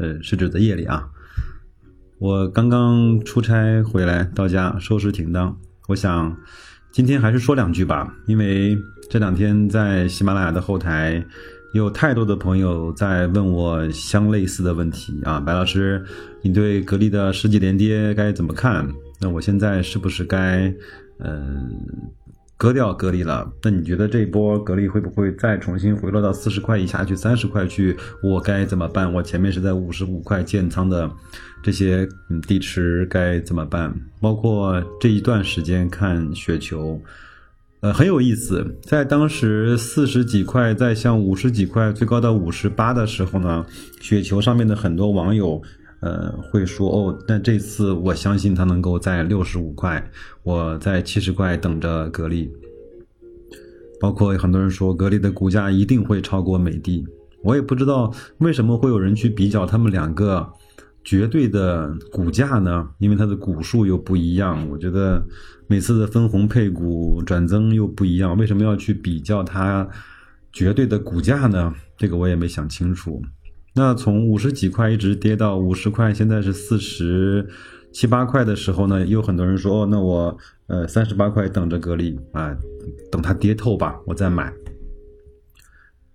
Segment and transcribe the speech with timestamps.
[0.00, 1.06] 呃，是指的夜里啊。
[2.18, 5.56] 我刚刚出差回来到家收拾停当，
[5.88, 6.36] 我想
[6.90, 8.76] 今天还是说两句吧，因为
[9.08, 11.24] 这两天在喜马拉雅的后台
[11.72, 16.04] 有太多的朋友在问我相类似的问题啊，白老师，
[16.42, 18.86] 你对格力的十几连跌该怎么看？
[19.20, 20.74] 那我现在是不是该
[21.18, 21.70] 嗯？
[22.60, 27.96] 割掉格力了，那你觉得这波格力会不会再重新回落到四十块以下去、三十块去？
[28.22, 29.10] 我该怎么办？
[29.10, 31.10] 我前面是在五十五块建仓的，
[31.62, 33.90] 这些嗯地池该怎么办？
[34.20, 37.00] 包括这一段时间看雪球，
[37.80, 43.64] 呃很有意思，在当时四十几块再向五十几块，最高到五十八的时候呢，
[44.02, 45.62] 雪球上面的很多网友。
[46.00, 50.02] 呃，会说哦，那这次我相信它能够在六十五块，
[50.42, 52.50] 我在七十块等着格力。
[54.00, 57.04] 包括很多人说格力的股价一定会超过美的，
[57.42, 60.50] 我也不知道为什么会有人去比较他们两个
[61.04, 62.88] 绝对的股价呢？
[62.98, 65.22] 因为它的股数又不一样，我觉得
[65.66, 69.86] 每次的分红配股转增又不一样，为什么要去比较它
[70.50, 71.74] 绝对的股价呢？
[71.98, 73.22] 这个我也没想清楚。
[73.74, 77.48] 那从五十几块一直跌到五十块，现在是四十
[77.92, 82.56] 七八块的时候呢，有很多人说，哦，那我呃三十八块等着格力啊，
[83.10, 84.52] 等它跌透吧，我再买。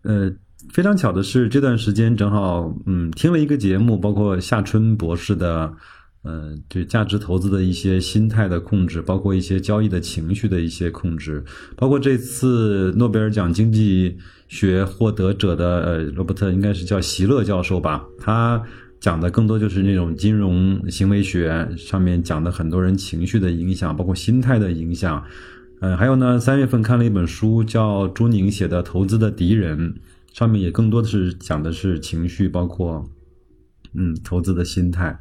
[0.04, 0.32] 呃，
[0.72, 5.74] 非常巧的是，这段时间正好嗯听了一个节目，包括夏春博士的。
[6.28, 11.44] 嗯，对价值投资的一些心态的控制，包括一些交易的情绪的一些控制，
[11.76, 18.60] 包括这次诺贝尔奖经济学获得者的呃罗伯特，应该是叫席勒教授吧，他
[19.00, 25.24] 讲的更多就是那种金融行为学上面讲的很多人情绪的影响，包括心态的影响。
[25.82, 29.94] 嗯，还有呢，三月份看了一本书，叫朱宁写的《投资的敌人》，
[30.34, 33.08] 上面也更多的是讲的是情绪，包括
[33.94, 35.20] 嗯投资的心态。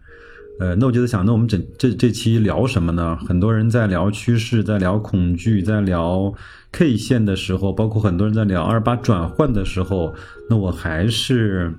[0.60, 3.16] 呃，那我就在想，那我们整这这期聊什么呢？
[3.16, 6.32] 很多人在聊趋势，在聊恐惧，在聊
[6.70, 10.14] K 线的时候，包括很多人在聊二八转换的时候，
[10.48, 11.74] 那我还是，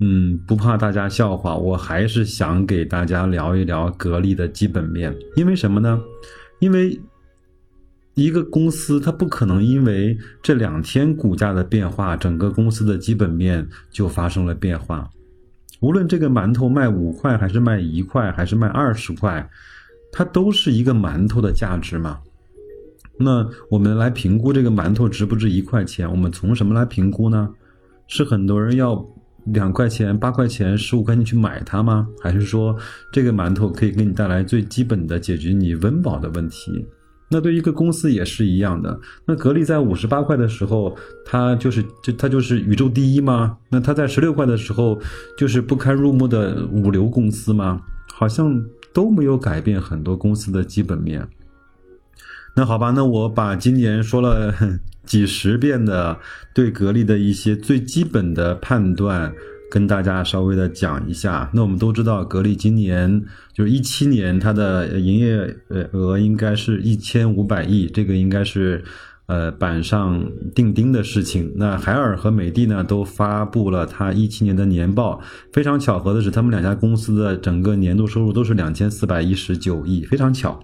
[0.00, 5.14] 嗯，不怕大家笑话，我还是想给大家聊一聊格力的基本面。
[5.36, 6.00] 因为什么呢？
[6.60, 6.98] 因为
[8.14, 15.08] 一个公司它不可能因为这两天股价的变化，整个公司的基本面就发生了变化。
[15.80, 19.48] 无论这个馒头卖五块，还是卖一块，还是卖二十块，
[20.10, 22.18] 它都是一个馒头的价值嘛。
[23.16, 26.10] 那我们来评估这个馒头值不值一块钱？
[26.10, 27.48] 我们从什么来评估呢？
[28.06, 29.04] 是很多人要
[29.44, 32.08] 两块钱、八块钱、十五块钱去买它吗？
[32.20, 32.76] 还是说
[33.12, 36.86] 这个馒头可以给你带来最基本的解决你温饱的问题？
[37.30, 38.98] 那对一个公司也是一样的。
[39.26, 43.56] 那格力在五十八块的时候，它就是就它就是宇宙第一吗？
[43.68, 44.98] 那它在十六块的时候，
[45.36, 47.80] 就是不堪入目的五流公司吗？
[48.12, 51.28] 好像都没有改变很多公司的基本面。
[52.56, 54.52] 那好吧，那我把今年说了
[55.04, 56.18] 几十遍的
[56.54, 59.32] 对格力的一些最基本的判断。
[59.70, 68.82] 跟大家稍微的讲一下，那我们都知道，格力今年就是一七年，它的营业呃额应该是一千五百亿，这个应该是
[69.26, 71.52] 呃板上钉钉的事情。
[71.56, 75.20] 那海尔和美的呢，都发布了它一七年的年报。
[75.52, 80.58] 非常巧合的是，他们两家公司的整个年度收入都是两千四百一十九亿，非常巧。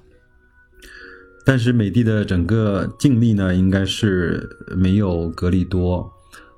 [1.45, 6.11] 但是美的的整个净利呢，应该是没有格力多。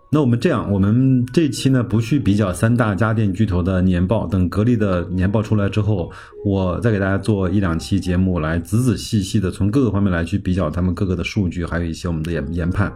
[0.08, 6.10] 那我们这样，我们这期呢不去比较三大家电巨头的年报，等格力的年报出来之后，
[6.44, 12.90] 我再给大家做一两期节目，来仔仔细细的从各个方面来去比较他们各个的数据，还有一些我们的研研判。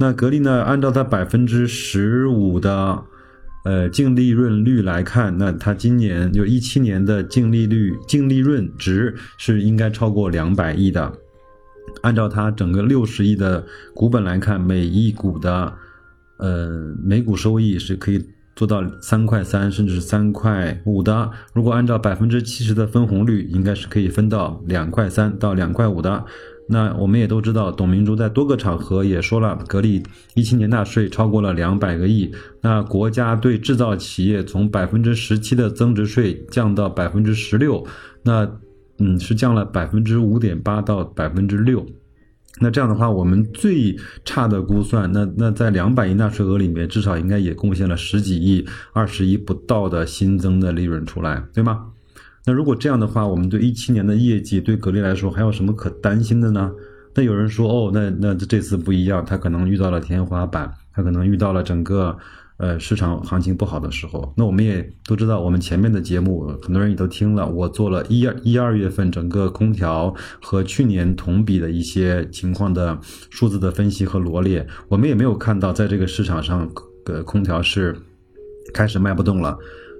[0.00, 2.98] 那格力呢，按照它百分之十五的
[3.64, 11.12] 呃净利润率来看，那它今年就一七年的净利率、净利润值是应该超过两百亿的。
[12.00, 13.62] 按照它整个六十亿的
[13.94, 15.70] 股本来看，每一股的。
[16.38, 18.24] 呃，每股收益是可以
[18.56, 21.30] 做到三块三，甚至是三块五的。
[21.52, 26.24] 如果按照百分之七十的分红率，应该是可以分到两块三到两块五的。
[26.70, 30.02] 那我们也都知道，董明珠在多个场合也说了，格力
[30.34, 32.30] 一七年纳税超过了两百个亿。
[32.60, 37.86] 那国家对制造企业从百分之十七的增值税降到百分之十六，
[38.22, 38.46] 那
[38.98, 41.86] 嗯是降了百分之五点八到百分之六。
[42.60, 51.86] 那这样的话，我们最差的估算，那那在两百亿纳税额里面，至少应该也贡献了十几亿、二十亿不到的新增的利润出来，对吗？
[52.46, 56.72] 那如果这样的话，我们对一七年的业绩对格力来说还有什么可担心的呢？
[57.18, 62.16] 那有人说，哦，那那这次不一样，它可能遇到了天花板，它可能遇到了整个
[62.58, 64.32] 呃市场行情不好的时候。
[64.36, 72.96] 那我们也都知道，我们前面的节目很多人也都听了，我做了一二一二月份整个空调和去年同比的一些情况的
[73.30, 76.70] 数字的分析和罗列，我们也没有看到在这个市场上
[77.04, 77.96] 的空调是
[78.72, 79.58] 开始卖不动了。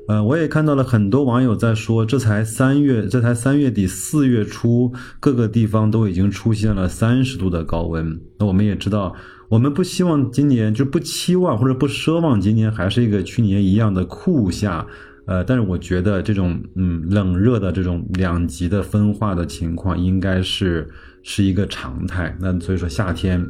[0.09, 4.91] 呃，我也看到了很多网友在说，这才三月，这才三月底四月初，
[5.21, 8.19] 各个地方都已经出现了三十度的高温。
[8.39, 9.15] 那我们也知道，
[9.51, 14.87] 我们不希望今年就不期望或者不奢望今年还是一个去年一样的酷夏。
[15.27, 20.89] 呃，但是我觉得这种嗯冷热的这种两极的分化的情况应该是
[21.23, 22.35] 是一个常态。
[22.41, 23.47] 那所以说夏天。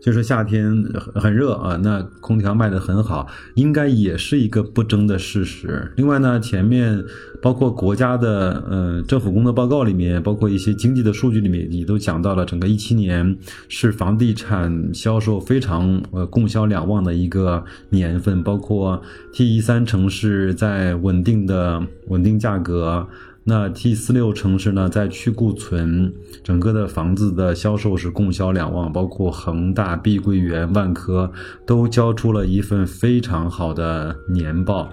[0.00, 0.82] 就是夏天
[1.14, 5.92] 很热啊，那空调卖的很好，应该也是一个不争的事实。
[5.96, 7.04] 另外呢，前面
[7.42, 13.36] 包括国家的呃政府工作报告里面，包括一些经济的数据里面，也都讲到了，整个一七年
[13.68, 19.00] 是房地产销售非常呃供销两旺的一个年份，包括
[19.32, 23.06] T 一三城市在稳定的稳定价格。
[23.42, 26.12] 那 T 四六城市呢，在去库存，
[26.44, 31.30] 整个的房子的销售是供销两旺，包括恒大、碧桂园、万科
[31.66, 34.92] 都交出了一份非常好的年报。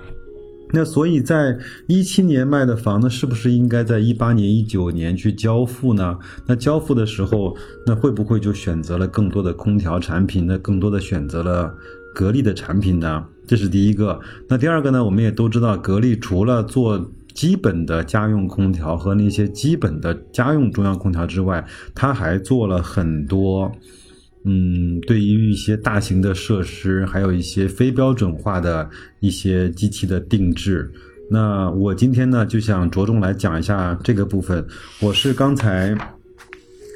[0.73, 1.57] 那所以在
[1.88, 6.17] 一七年卖的房子，是不是应该在一八年、一九年去交付呢？
[6.45, 7.55] 那交付的时候，
[7.85, 10.45] 那会不会就选择了更多的空调产品？
[10.45, 11.73] 那更多的选择了
[12.13, 13.23] 格力的产品呢？
[13.45, 14.19] 这是第一个。
[14.50, 15.03] 那第二个呢？
[15.03, 17.00] 我们也都知道，格力除了做
[17.38, 21.63] 基本的家用空调和那些基本的家用中央空调之外，
[21.94, 23.72] 它还做了很多，
[24.44, 28.89] 嗯，对于一些大型的设施，还有一些非标准化的
[29.19, 30.92] 一些机器的定制。
[31.30, 34.66] 那我今天呢，就想着重来讲一下这个部分。
[35.00, 35.95] 我是刚才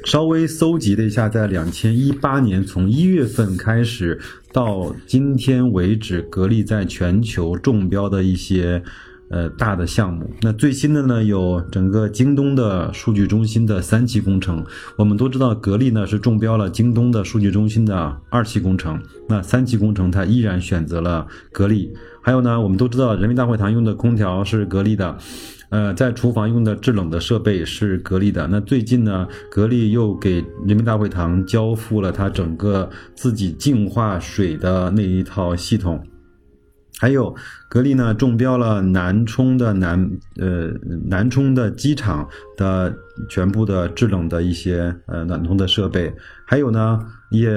[0.04, 4.18] 稍微搜集了一下，在两千一八年从一月份开始
[4.52, 8.82] 到今天为止，格力在全球中标的一些。
[9.32, 14.62] 呃，大的项目，那最新的呢，有整个京东的数据中心的三期工程。
[14.94, 19.00] 我们都知道，格力呢是中标了京东的数据中心的二期工程。
[19.26, 21.90] 那三期工程，它依然选择了格力。
[22.20, 25.16] 还有呢，我们都知道，人民大会堂用的空调是格力的，
[25.70, 28.46] 呃，在厨房用的制冷的设备是格力的。
[28.46, 35.98] 那最近呢，格力又给人民大会堂交付了它整个自己净化水的那一套系统。
[37.02, 37.34] 还有
[37.68, 40.08] 格力呢，中标了南充的南
[40.38, 40.68] 呃
[41.08, 42.94] 南充的机场的
[43.28, 46.14] 全部的制冷的一些呃暖通的设备，
[46.44, 47.00] 还有呢
[47.32, 47.50] 也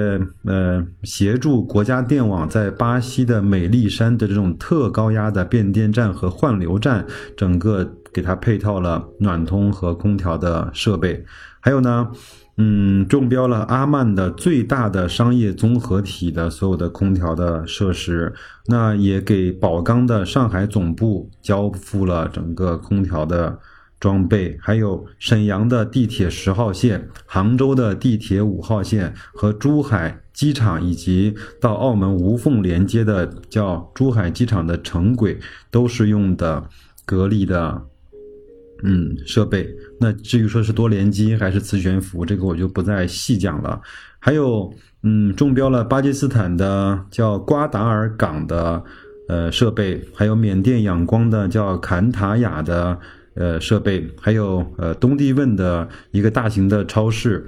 [0.46, 7.06] 呃协助国家电网在巴西的美丽山的这种特高压的变电站和换流站，
[7.36, 11.24] 整个给它配套了暖通和空调的设备，
[11.60, 12.08] 还有呢。
[12.58, 18.32] 嗯，中标了阿曼的最大的商业综合体的所有的空调的设施，
[18.66, 23.58] 那也给宝钢的上海总部交付了整个空调的
[24.00, 35.38] 装备，还有沈阳的地铁十号线、杭州的地铁五号线和珠海机场以及到澳门无缝连接的叫珠海机场的城轨，
[35.70, 36.66] 都是用的
[37.04, 37.82] 格力的。
[38.82, 39.68] 嗯，设备。
[39.98, 43.80] 那至于说是多联机还是磁悬浮，这个我就不再细讲了。
[44.18, 48.82] 还有，嗯，中标了巴基斯坦的叫瓜达尔港的
[49.28, 52.98] 呃设备，还有缅甸仰光的叫坎塔雅的
[53.34, 57.46] 呃设备，还有呃东帝汶的一个大型的超市。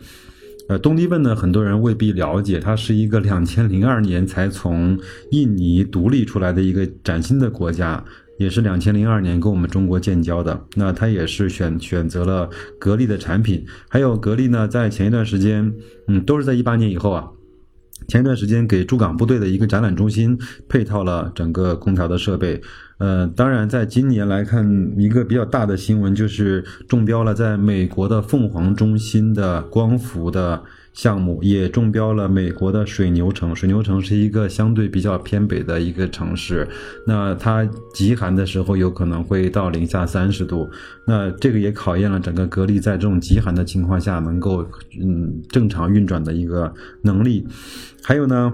[0.68, 4.98] 呃，东帝汶呢，很多人未必了解，它是一个两千零二年才从
[5.30, 8.04] 印尼独立出来的一个崭新的国家。
[8.38, 15.74] 也是两千零二年跟我们中国建交的，那它也是选选择了格力的产品，还有格力呢，在前一段时间，
[16.06, 17.28] 嗯，都是在一八年以后啊，
[18.06, 22.60] 前一段时间给驻港部队的一个展览中心配套了整个空调的设备，
[22.98, 30.62] 呃，当然在今年来看，一个比较大的新闻就是中标了在美国的凤凰中心的光伏的。
[30.98, 33.54] 项目，也中标了美国的水牛城。
[33.54, 36.66] 水牛城是一个相对比较偏北的一个城市，
[37.06, 37.64] 那它
[37.94, 40.68] 极寒的时候有可能会到零下三十度，
[41.06, 44.66] 那这个也考验了整个格力在这种极寒的情况下能够
[45.00, 47.46] 嗯正常运转的一个能力。
[48.02, 48.52] 还有呢。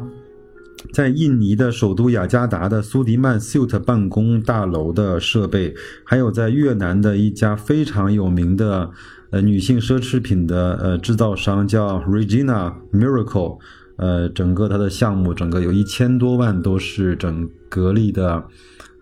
[0.92, 5.74] 在印尼的首都雅加达的苏迪曼 Suit 办公大楼的设备，
[6.04, 8.90] 还有在越南的一家非常有名的
[9.30, 13.58] 呃女性奢侈品的呃制造商叫 Regina Miracle，
[13.96, 18.44] 呃，整个它的项目整个有一千多万都是整格力的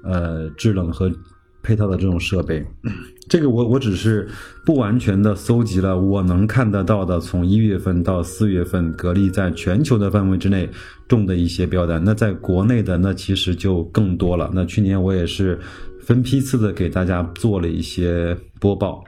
[0.03, 1.12] 呃制冷和。
[1.62, 2.64] 配套的这种设备，
[3.28, 4.28] 这个我我只是
[4.66, 10.69] 不完全的搜集了我能看得到的，从一月份到四月份，格力在全球的范围之内
[11.07, 12.02] 中的一些标单。
[12.04, 14.50] 那在国内的那其实就更多了。
[14.52, 15.59] 那去年我也是
[16.00, 19.04] 分批次的给大家做了一些播报。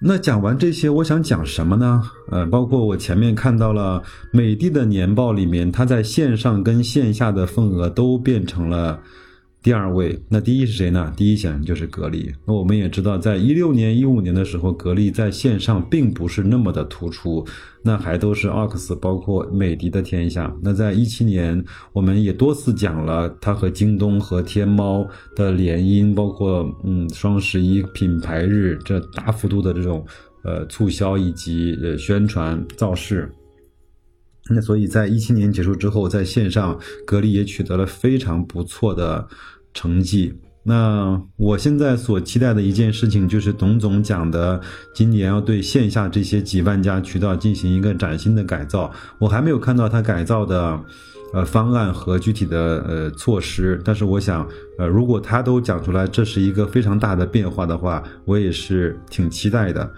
[0.00, 2.02] 那讲完这些，我想讲什么呢？
[2.30, 4.02] 呃，包括我前面看到了
[4.32, 9.00] 美的的年报里面，它在线上跟线下的份额都变成了。
[9.64, 11.10] 第二位，那第一是谁呢？
[11.16, 12.30] 第一显然就是格力。
[12.44, 17.42] 那我们也知道，在一六年、一五年的时候，格力在线上并不是那么的突出，
[17.82, 20.54] 那还都是 OX，包括美的的天下。
[20.62, 30.04] 那在一七年，我们也多次讲了它和京东和天猫的联姻，包括嗯双十一品牌日这大幅度的这种
[30.42, 33.32] 呃促销以及呃宣传造势。
[34.50, 39.26] 那所以在一七年结束之后，在线上格力也取得了非常不错的。
[39.74, 40.32] 成绩。
[40.66, 44.58] 那我现在所期待的一件事情，就是董总讲的，
[44.94, 48.90] 今年要对线下这些几万家渠道进行一个崭新的改造。
[49.18, 50.80] 我还没有看到他改造的，
[51.34, 53.78] 呃方案和具体的呃措施。
[53.84, 59.92] 但是我想，呃，如果他都讲出来，这是一个非常大的变化的话，我也是挺期待的。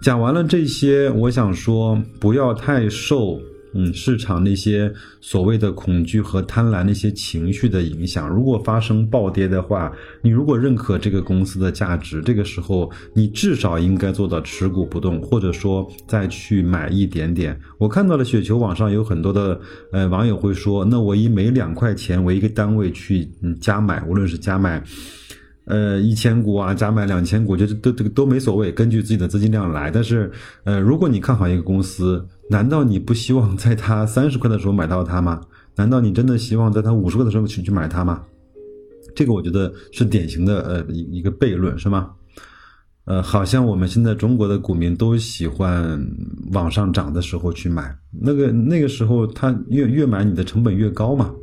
[0.00, 3.40] 讲完了这些，我想说，不要太受。
[3.74, 17.58] 嗯，市场那些所谓的恐惧和贪婪那些情绪的影响，如果发生暴跌的话，你如果认可这个公司的价值，这个时候你至少应该做到持股不动，或者说再去买一点点。
[17.78, 19.60] 我看到了雪球网上有很多的
[19.92, 24.82] 呃网友会说，那我以每两块钱为一个单位去嗯加买，无论是加买。
[25.64, 29.92] 呃，一千股啊，加买两千股，就是都这个都没所谓，根据自己的资金量来。
[29.92, 30.28] 但是，
[30.64, 35.40] 呃，如果你看好一个公司，难道你不希望在它 三十块的时候买到它吗？
[35.74, 38.22] 难道你真的希望在它五十块的时候去去买它吗？
[39.14, 42.10] 这个我觉得是典型的呃一一个悖论，是吗？
[43.04, 46.00] 呃，好像我们现在中国的股民都喜欢
[46.52, 51.34] 往上涨的时候去买，那个那个时候它越越买你的成本越高嘛，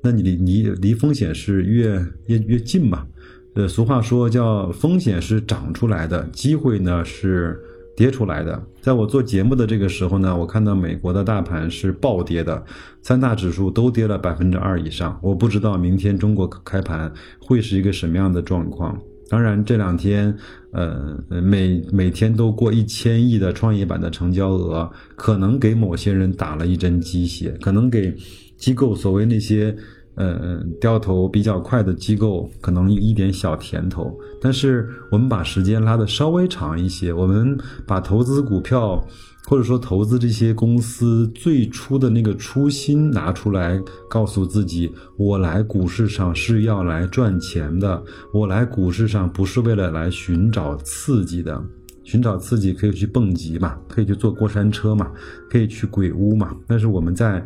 [0.00, 1.94] 那你离离离风险是越
[2.26, 3.06] 越越近嘛。
[3.54, 7.60] 呃，俗话说叫风险是涨出来的，机会呢是
[7.96, 8.62] 跌出来的。
[8.80, 12.64] 在我做节目的这个时候呢，我看到美国的大盘是暴跌的，
[13.02, 15.18] 三大指数都跌了百分之二以上。
[15.22, 19.00] 我不知道明天中国开盘会是一个什么样的状况。
[19.28, 20.36] 当然这两天，
[20.72, 28.14] 呃，每每天都过一千亿的创业板的成交额，可能给某些人打了一针鸡血，可能给
[28.56, 29.74] 机构所谓那些。
[30.16, 39.04] 呃，掉头比较快的机构可能有一点小甜头，但是我们把时间拉的稍微长一些，我们把投资股票
[39.46, 48.00] 或者说投资这些公司最初的那个初心拿出来，告诉自己，我来股市上是要来赚钱的，
[48.32, 51.60] 我来股市上不是为了来寻找刺激的，
[52.04, 55.10] 寻找刺激可以去蹦极嘛，可以去坐过山车嘛，
[55.50, 57.44] 可以去鬼屋嘛，但是我们在。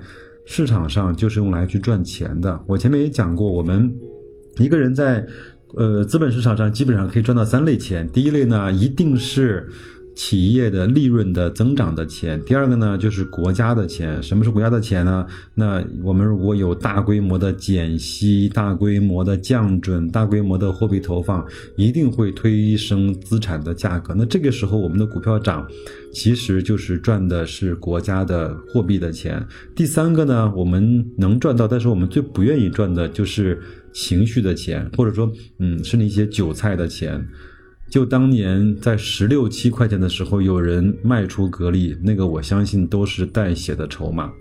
[0.48, 2.58] 市场上就是用来去赚钱的。
[2.66, 3.94] 我前面也讲过，我们
[4.56, 5.24] 一个人在
[5.74, 8.08] 呃资本市场上基本上可以赚到三类钱。
[8.08, 9.68] 第一类呢，一定是。
[10.18, 14.20] 企业的利润的增长的钱，第二个呢就是国家的钱。
[14.20, 15.24] 什么是国家的钱呢？
[15.54, 21.46] 那我们如果有大规模的减息、大规模的降准、大规模的货币投放，
[21.76, 24.12] 一定会推升资产的价格。
[24.12, 25.64] 那这个时候我们的股票涨，
[26.12, 29.40] 其实就是赚的是国家的货币的钱。
[29.76, 33.56] 第三个呢，我们能赚到，但是我们最不愿意赚的就是
[33.92, 37.24] 情绪的钱，或者说，嗯，是那些韭菜的钱。
[37.90, 44.32] 就当年在十六七块钱的时候，有人卖出格力，那个我相信都是带血的筹码。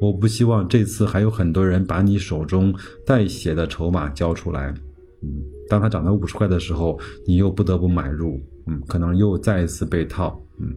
[0.00, 2.74] 我不希望这次还有很多人把你手中
[3.06, 4.74] 带血的筹码交出来。
[5.22, 10.38] 嗯，当它涨到五十块的时候，你又不得不买入，嗯，可能又再一次被套。
[10.58, 10.74] 嗯，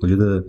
[0.00, 0.44] 我觉得。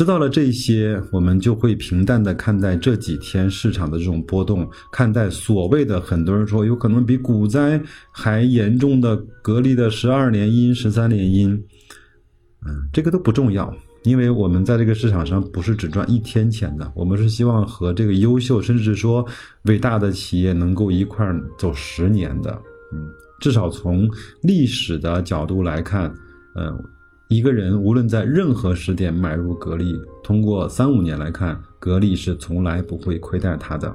[0.00, 7.78] 知道了这些，我们就会平淡的看待这几天市场的这种波动，看待所谓的很多人说有可能比股灾
[8.10, 11.52] 还严重的格力的十二连阴、十三连阴。
[12.66, 13.70] 嗯，这个都不重要，
[14.04, 19.22] 因为我们在这个市场上不是只赚一天钱的，我们是希望和这个优秀甚至说
[19.64, 22.50] 伟大的企业能够一块儿走十年的。
[22.94, 23.06] 嗯，
[23.38, 24.08] 至少从
[24.40, 26.10] 历史的角度来看，
[26.56, 26.82] 嗯，
[27.30, 33.94] 一个人无论在任何时点买入格力，通过三五年来看，格力是从来不会亏待他的。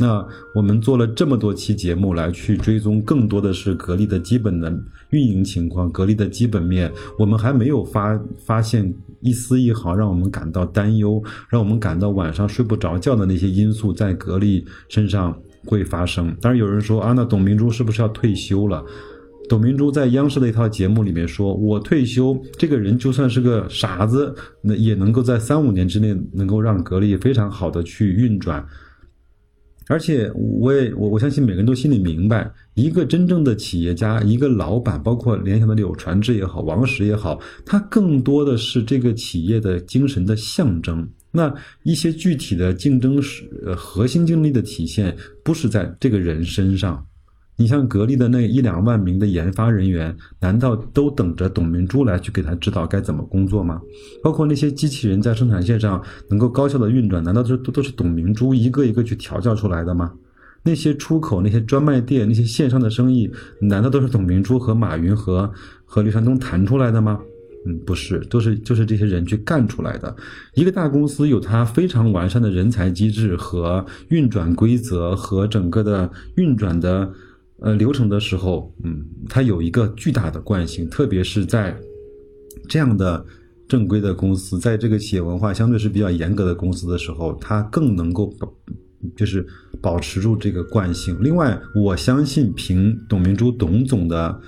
[0.00, 4.68] 那我们做了这么多期节目来去追踪，更多的是格力的基本的
[5.10, 16.36] 运营情况，格力的基本面，我们还没有发发现一丝一毫让我们感到担忧，让我们感到晚上睡不着觉的那些因素在格力身上会发生。
[16.40, 18.84] 当然有人说啊，那董明珠是不是要退休了？
[19.52, 28.66] 董明珠在央视的一套节目里面说：“我退休，这个人就算是个傻子，那也能够在三五年之内能够让格力非常好的去运转。”
[29.88, 41.06] 而且，我也我我相信每个人都心里明白，一个真正的企业家，一个老板，包括联想的柳传志也好，王石也好，他更多的是这个企业的精神的象征。
[41.30, 47.06] 那一些具体的竞争是呃核心竞争力的体现，不是在这个人身上。
[47.56, 53.80] 你像格力的那一两万名的研发人员，难道都等着董明珠来去给他指导该怎么工作吗？
[54.22, 60.12] 包括那些机器人在生产线上能够高效的运转，难道都都都是董明珠一个一个去调教出来的吗？
[60.64, 63.30] 那些出口、那些专卖店、那些线上的生意，
[63.60, 65.52] 难道都是董明珠和马云和
[65.84, 67.20] 和刘强东谈出来的吗？
[67.66, 70.16] 嗯，不是，都是就是这些人去干出来的。
[70.54, 77.12] 一个大公司有它非常完善的人才机制和运转规则和整个的运转的。
[77.62, 81.76] 呃，流程的时候，嗯，它有一个巨大的惯性，特别是在
[82.68, 83.24] 这样的
[83.68, 88.52] 正规的公司，在这个企业文化相对是比较严格的公司的时候，它更能够保，
[89.16, 89.46] 就是
[89.80, 91.16] 保持住这个惯性。
[91.20, 94.40] 另外，我相信凭董明珠董总的，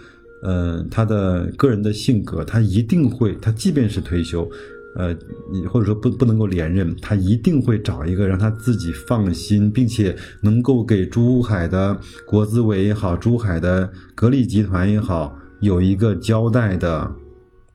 [0.43, 4.51] 呃，他的个人的性格，他一定会，他即便是退休。
[4.97, 5.17] 呃，
[5.51, 17.11] 你或者说不不能够连任，他一定会找一个让他自己放心，并且能够给珠海的国资委也好，珠海的格力集团也好，有一个交代的，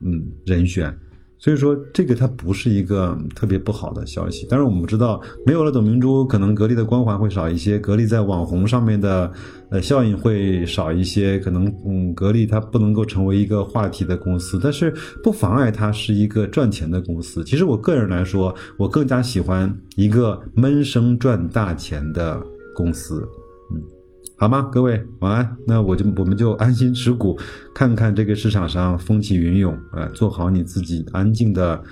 [0.00, 0.96] 嗯，人选。
[1.40, 4.46] 所以说，这个它不是一个特别不好的消息。
[4.46, 9.32] 当然，我们知道，没有了董明珠，可能格力的光环会少一些，格力在网红上面的
[9.70, 17.42] 呃效应会少一些，可能嗯，格力它不能够成为一个话题的公司，但是不妨碍它是一个赚钱的公司。
[17.42, 22.38] 其实我个人来说，我更加喜欢一个闷声赚大钱的
[22.76, 23.26] 公司。
[23.72, 23.99] 嗯
[24.40, 25.54] 好吗，各位晚安。
[25.66, 27.38] 那我就我们就安心持股，
[27.74, 31.84] 看看这个市场上风起云涌，呃，做好你自己安静的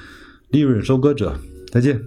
[0.48, 1.38] 利润收割者。
[1.70, 2.00] 再见。